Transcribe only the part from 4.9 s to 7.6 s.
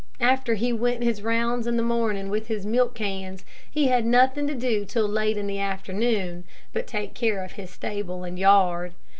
late in the afternoon but take care of